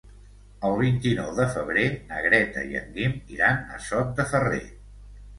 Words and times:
El 0.67 0.75
vint-i-nou 0.77 1.27
de 1.39 1.43
febrer 1.57 1.83
na 2.11 2.21
Greta 2.27 2.63
i 2.69 2.77
en 2.79 2.87
Guim 2.95 3.13
iran 3.35 3.61
a 3.75 3.77
Sot 3.89 4.17
de 4.21 4.25
Ferrer. 4.33 4.63